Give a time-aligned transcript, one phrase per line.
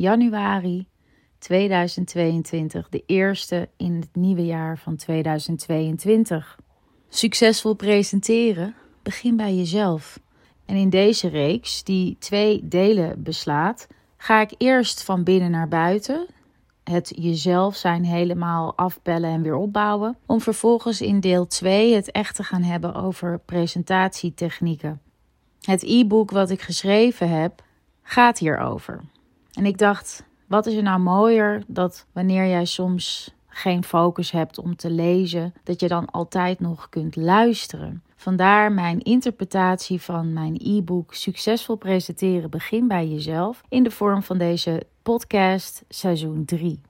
[0.00, 0.86] januari
[1.38, 6.58] 2022, de eerste in het nieuwe jaar van 2022.
[7.08, 10.20] Succesvol presenteren, begin bij jezelf.
[10.66, 13.86] En in deze reeks, die twee delen beslaat,
[14.16, 16.26] ga ik eerst van binnen naar buiten,
[16.84, 22.36] het jezelf zijn helemaal afbellen en weer opbouwen, om vervolgens in deel 2 het echt
[22.36, 25.00] te gaan hebben over presentatietechnieken.
[25.60, 27.62] Het e-book wat ik geschreven heb
[28.02, 29.00] gaat hierover.
[29.52, 34.58] En ik dacht, wat is er nou mooier dat wanneer jij soms geen focus hebt
[34.58, 38.02] om te lezen, dat je dan altijd nog kunt luisteren.
[38.16, 44.38] Vandaar mijn interpretatie van mijn e-book Succesvol presenteren begin bij jezelf in de vorm van
[44.38, 46.80] deze podcast seizoen 3.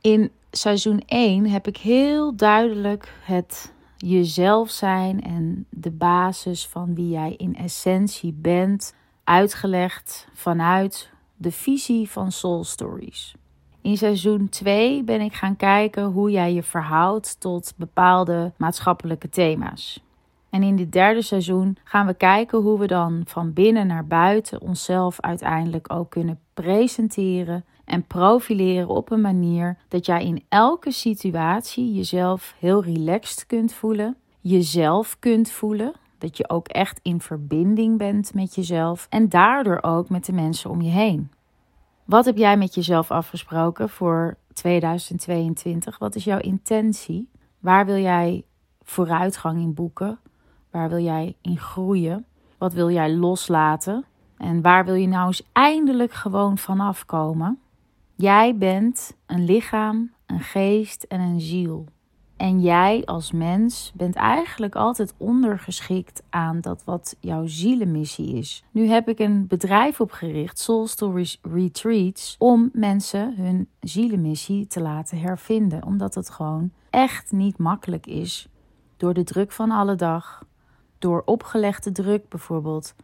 [0.00, 7.08] In seizoen 1 heb ik heel duidelijk het jezelf zijn en de basis van wie
[7.08, 8.94] jij in essentie bent
[9.24, 11.10] uitgelegd vanuit
[11.42, 13.34] de visie van Soul Stories.
[13.80, 20.02] In seizoen 2 ben ik gaan kijken hoe jij je verhoudt tot bepaalde maatschappelijke thema's.
[20.50, 24.60] En in dit derde seizoen gaan we kijken hoe we dan van binnen naar buiten
[24.60, 31.92] onszelf uiteindelijk ook kunnen presenteren en profileren op een manier dat jij in elke situatie
[31.92, 38.34] jezelf heel relaxed kunt voelen, jezelf kunt voelen, dat je ook echt in verbinding bent
[38.34, 41.30] met jezelf en daardoor ook met de mensen om je heen.
[42.04, 45.98] Wat heb jij met jezelf afgesproken voor 2022?
[45.98, 47.28] Wat is jouw intentie?
[47.58, 48.44] Waar wil jij
[48.82, 50.18] vooruitgang in boeken?
[50.70, 52.26] Waar wil jij in groeien?
[52.58, 54.04] Wat wil jij loslaten?
[54.36, 57.58] En waar wil je nou eens eindelijk gewoon vanaf komen?
[58.16, 61.86] Jij bent een lichaam, een geest en een ziel.
[62.42, 68.64] En jij als mens bent eigenlijk altijd ondergeschikt aan dat wat jouw zielenmissie is.
[68.70, 75.18] Nu heb ik een bedrijf opgericht, Soul Stories Retreats, om mensen hun zielenmissie te laten
[75.18, 75.84] hervinden.
[75.84, 78.48] Omdat het gewoon echt niet makkelijk is
[78.96, 80.44] door de druk van alle dag,
[80.98, 82.94] door opgelegde druk bijvoorbeeld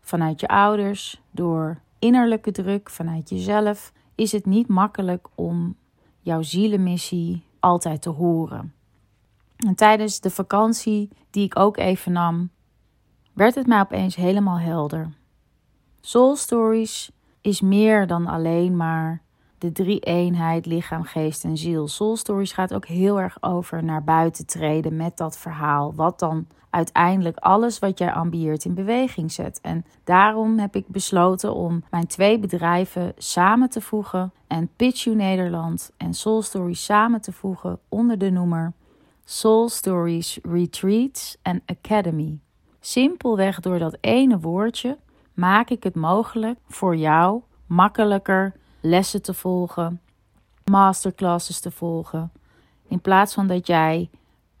[0.00, 5.76] vanuit je ouders, door innerlijke druk vanuit jezelf, is het niet makkelijk om
[6.20, 8.74] jouw zielenmissie altijd te horen.
[9.56, 12.50] En tijdens de vakantie die ik ook even nam,
[13.32, 15.12] werd het mij opeens helemaal helder.
[16.00, 19.22] Soul Stories is meer dan alleen maar
[19.58, 21.88] de drie eenheid lichaam, geest en ziel.
[21.88, 25.94] Soul Stories gaat ook heel erg over naar buiten treden met dat verhaal.
[25.94, 29.60] Wat dan uiteindelijk alles wat jij ambieert in beweging zet.
[29.62, 34.32] En daarom heb ik besloten om mijn twee bedrijven samen te voegen.
[34.46, 38.72] En Pitch You Nederland en Soul Stories samen te voegen onder de noemer
[39.28, 42.38] Soul Stories Retreats and Academy.
[42.80, 44.98] Simpelweg door dat ene woordje
[45.34, 50.00] maak ik het mogelijk voor jou makkelijker lessen te volgen,
[50.64, 52.32] masterclasses te volgen.
[52.88, 54.10] In plaats van dat jij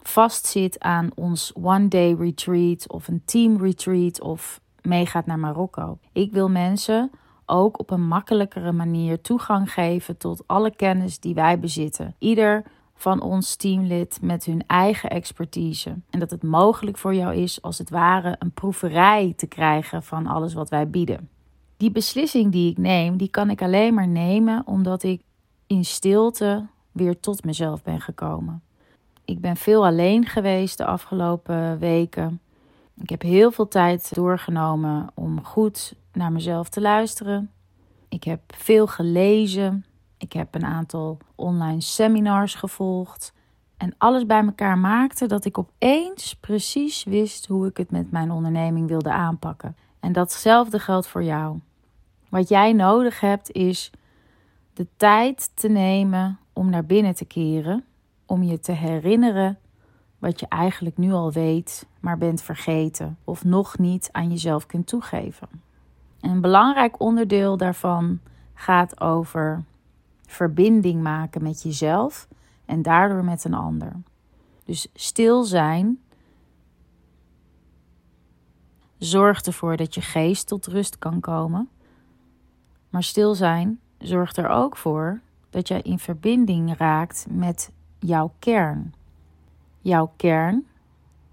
[0.00, 5.98] vastzit aan ons one-day retreat of een team retreat of meegaat naar Marokko.
[6.12, 7.10] Ik wil mensen
[7.44, 12.14] ook op een makkelijkere manier toegang geven tot alle kennis die wij bezitten.
[12.18, 12.64] Ieder
[12.96, 15.94] van ons teamlid met hun eigen expertise.
[16.10, 20.26] En dat het mogelijk voor jou is, als het ware, een proeverij te krijgen van
[20.26, 21.28] alles wat wij bieden.
[21.76, 25.22] Die beslissing die ik neem, die kan ik alleen maar nemen omdat ik
[25.66, 28.62] in stilte weer tot mezelf ben gekomen.
[29.24, 32.40] Ik ben veel alleen geweest de afgelopen weken.
[33.00, 37.50] Ik heb heel veel tijd doorgenomen om goed naar mezelf te luisteren.
[38.08, 39.84] Ik heb veel gelezen.
[40.18, 43.32] Ik heb een aantal online seminars gevolgd.
[43.76, 48.30] En alles bij elkaar maakte dat ik opeens precies wist hoe ik het met mijn
[48.30, 49.76] onderneming wilde aanpakken.
[50.00, 51.58] En datzelfde geldt voor jou.
[52.28, 53.90] Wat jij nodig hebt is
[54.74, 57.84] de tijd te nemen om naar binnen te keren,
[58.26, 59.58] om je te herinneren
[60.18, 64.86] wat je eigenlijk nu al weet, maar bent vergeten of nog niet aan jezelf kunt
[64.86, 65.48] toegeven.
[66.20, 68.20] een belangrijk onderdeel daarvan
[68.54, 69.64] gaat over
[70.26, 72.28] verbinding maken met jezelf
[72.64, 73.92] en daardoor met een ander.
[74.64, 76.00] Dus stil zijn
[78.98, 81.68] zorgt ervoor dat je geest tot rust kan komen.
[82.90, 85.20] Maar stil zijn zorgt er ook voor
[85.50, 88.94] dat jij in verbinding raakt met jouw kern.
[89.80, 90.66] Jouw kern,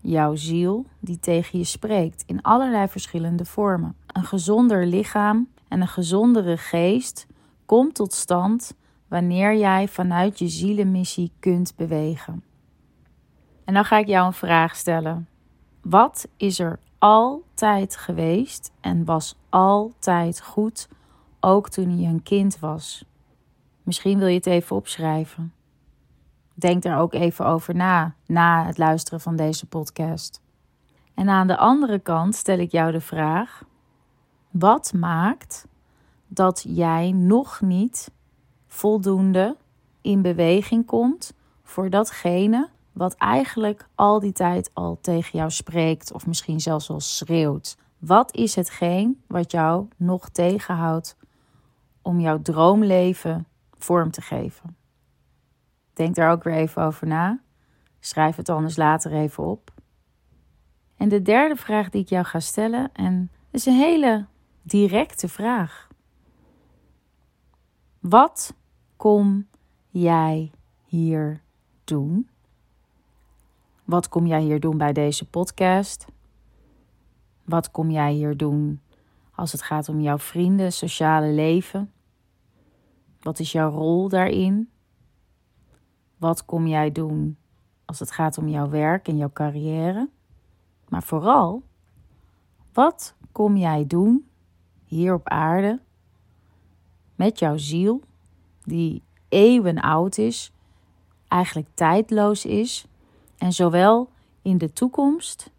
[0.00, 3.96] jouw ziel, die tegen je spreekt in allerlei verschillende vormen.
[4.06, 7.26] Een gezonder lichaam en een gezondere geest
[7.66, 8.74] komt tot stand
[9.08, 12.44] wanneer jij vanuit je zielenmissie kunt bewegen.
[13.64, 15.28] En dan ga ik jou een vraag stellen.
[15.82, 20.88] Wat is er altijd geweest en was altijd goed
[21.40, 23.04] ook toen je een kind was.
[23.82, 25.52] Misschien wil je het even opschrijven.
[26.54, 30.42] Denk er ook even over na, na het luisteren van deze podcast.
[31.14, 33.64] En aan de andere kant stel ik jou de vraag:
[34.50, 35.66] wat maakt
[36.26, 38.10] dat jij nog niet
[38.66, 39.56] voldoende
[40.00, 41.32] in beweging komt
[41.62, 47.00] voor datgene wat eigenlijk al die tijd al tegen jou spreekt of misschien zelfs al
[47.00, 47.76] schreeuwt?
[47.98, 51.16] Wat is hetgeen wat jou nog tegenhoudt
[52.02, 53.46] om jouw droomleven
[53.78, 54.76] vorm te geven?
[55.92, 57.40] Denk daar ook weer even over na.
[58.00, 59.72] Schrijf het anders later even op.
[60.96, 64.26] En de derde vraag die ik jou ga stellen, en is een hele
[64.62, 65.88] directe vraag.
[68.08, 68.54] Wat
[68.96, 69.46] kom
[69.88, 70.50] jij
[70.84, 71.42] hier
[71.84, 72.28] doen?
[73.84, 76.06] Wat kom jij hier doen bij deze podcast?
[77.44, 78.80] Wat kom jij hier doen
[79.34, 81.92] als het gaat om jouw vrienden, sociale leven?
[83.20, 84.70] Wat is jouw rol daarin?
[86.16, 87.36] Wat kom jij doen
[87.84, 90.08] als het gaat om jouw werk en jouw carrière?
[90.88, 91.62] Maar vooral,
[92.72, 94.28] wat kom jij doen
[94.84, 95.80] hier op aarde
[97.14, 98.00] met jouw ziel,
[98.64, 100.52] die eeuwen oud is,
[101.28, 102.86] eigenlijk tijdloos is
[103.38, 104.08] en zowel
[104.42, 105.50] in de toekomst,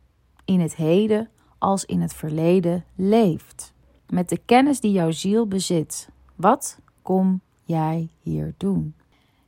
[0.46, 3.74] in het heden als in het verleden leeft?
[4.10, 8.96] Met de kennis die jouw ziel bezit, wat kom jij hier doen?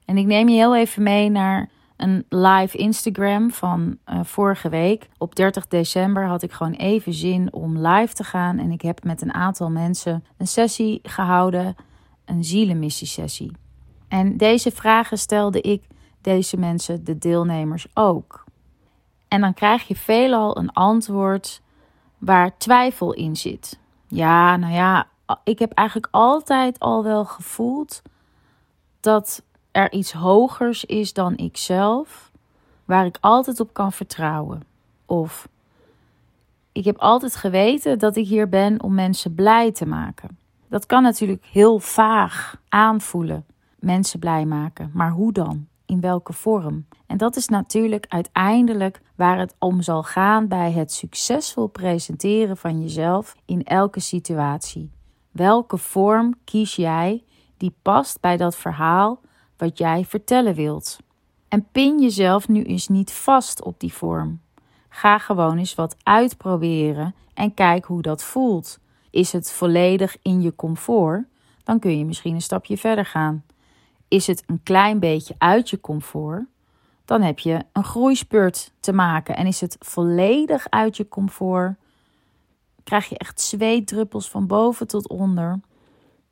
[0.05, 5.09] En ik neem je heel even mee naar een live Instagram van uh, vorige week.
[5.17, 8.59] Op 30 december had ik gewoon even zin om live te gaan.
[8.59, 11.75] En ik heb met een aantal mensen een sessie gehouden,
[12.27, 13.51] een zielenmissie-sessie.
[14.07, 15.83] En deze vragen stelde ik
[16.21, 18.43] deze mensen, de deelnemers, ook.
[19.27, 21.61] En dan krijg je veelal een antwoord
[22.17, 23.79] waar twijfel in zit.
[24.07, 25.07] Ja, nou ja,
[25.43, 28.01] ik heb eigenlijk altijd al wel gevoeld
[28.99, 32.31] dat er iets hogers is dan ikzelf,
[32.85, 34.61] waar ik altijd op kan vertrouwen.
[35.05, 35.47] Of
[36.71, 40.37] ik heb altijd geweten dat ik hier ben om mensen blij te maken.
[40.69, 43.45] Dat kan natuurlijk heel vaag aanvoelen,
[43.79, 45.67] mensen blij maken, maar hoe dan?
[45.85, 46.85] In welke vorm?
[47.05, 52.81] En dat is natuurlijk uiteindelijk waar het om zal gaan bij het succesvol presenteren van
[52.81, 54.91] jezelf in elke situatie.
[55.31, 57.23] Welke vorm kies jij
[57.57, 59.19] die past bij dat verhaal
[59.57, 60.97] wat jij vertellen wilt.
[61.47, 64.41] En pin jezelf nu eens niet vast op die vorm.
[64.89, 68.79] Ga gewoon eens wat uitproberen en kijk hoe dat voelt.
[69.09, 71.25] Is het volledig in je comfort?
[71.63, 73.43] Dan kun je misschien een stapje verder gaan.
[74.07, 76.43] Is het een klein beetje uit je comfort?
[77.05, 79.35] Dan heb je een groeispurt te maken.
[79.35, 81.75] En is het volledig uit je comfort?
[82.83, 85.59] Krijg je echt zweetdruppels van boven tot onder?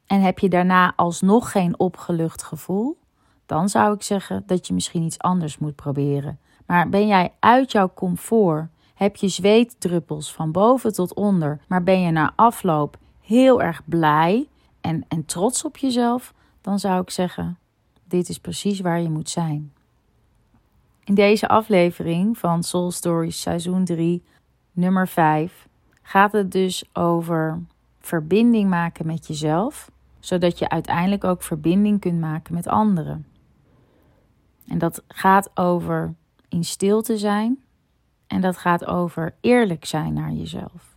[0.05, 2.97] En heb je daarna alsnog geen opgelucht gevoel?
[3.45, 6.39] dan zou ik zeggen dat je misschien iets anders moet proberen.
[6.65, 8.67] Maar ben jij uit jouw comfort?
[8.95, 14.47] Heb je zweetdruppels van boven tot onder, maar ben je na afloop heel erg blij
[14.81, 16.33] en, en trots op jezelf?
[16.61, 17.57] Dan zou ik zeggen:
[18.03, 19.73] dit is precies waar je moet zijn.
[21.03, 24.23] In deze aflevering van Soul Stories seizoen 3,
[24.71, 25.67] nummer 5,
[26.01, 27.61] gaat het dus over
[27.99, 33.25] verbinding maken met jezelf, zodat je uiteindelijk ook verbinding kunt maken met anderen.
[34.67, 36.13] En dat gaat over
[36.49, 37.64] in stilte zijn.
[38.27, 40.93] En dat gaat over eerlijk zijn naar jezelf.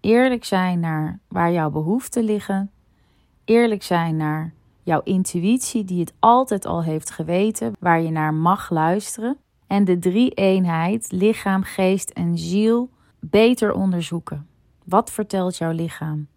[0.00, 2.70] Eerlijk zijn naar waar jouw behoeften liggen.
[3.44, 4.52] Eerlijk zijn naar
[4.82, 9.36] jouw intuïtie, die het altijd al heeft geweten, waar je naar mag luisteren.
[9.66, 14.48] En de drie eenheid, lichaam, geest en ziel, beter onderzoeken.
[14.84, 16.28] Wat vertelt jouw lichaam?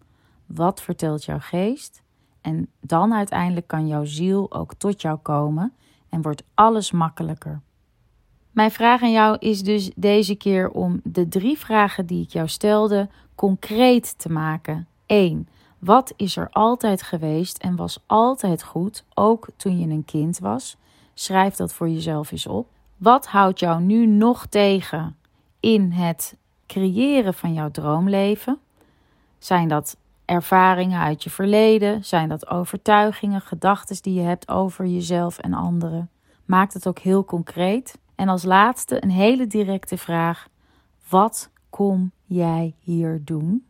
[0.46, 2.02] Wat vertelt jouw geest?
[2.40, 5.72] En dan uiteindelijk kan jouw ziel ook tot jou komen
[6.08, 7.60] en wordt alles makkelijker.
[8.54, 12.48] Mijn vraag aan jou is dus deze keer om de drie vragen die ik jou
[12.48, 14.86] stelde concreet te maken.
[15.06, 15.48] 1.
[15.78, 20.76] Wat is er altijd geweest en was altijd goed, ook toen je een kind was?
[21.14, 22.68] Schrijf dat voor jezelf eens op.
[22.96, 25.16] Wat houdt jou nu nog tegen
[25.60, 28.58] in het creëren van jouw droomleven?
[29.38, 32.04] Zijn dat ervaringen uit je verleden?
[32.04, 36.10] Zijn dat overtuigingen, gedachten die je hebt over jezelf en anderen?
[36.44, 37.98] Maak het ook heel concreet.
[38.14, 40.48] En als laatste een hele directe vraag:
[41.08, 43.66] wat kom jij hier doen?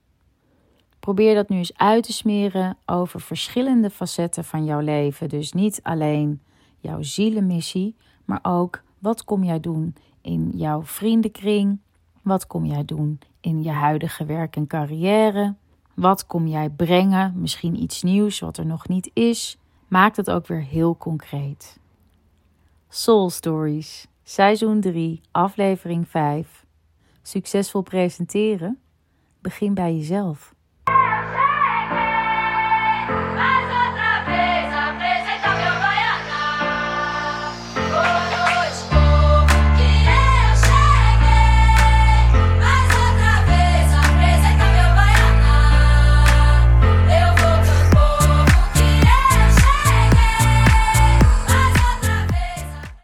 [1.01, 5.29] Probeer dat nu eens uit te smeren over verschillende facetten van jouw leven.
[5.29, 6.41] Dus niet alleen
[6.79, 11.79] jouw zielenmissie, maar ook wat kom jij doen in jouw vriendenkring?
[12.23, 15.55] Wat kom jij doen in je huidige werk en carrière?
[15.95, 17.33] Wat kom jij brengen?
[17.37, 19.59] Misschien iets nieuws wat er nog niet is.
[19.89, 21.79] Maak het ook weer heel concreet.
[22.89, 26.67] Soul Stories, seizoen 3, aflevering 5.
[27.23, 28.81] Succesvol presenteren?
[29.41, 30.54] Begin bij jezelf.